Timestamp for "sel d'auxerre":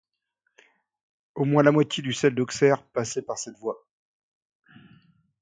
2.11-2.81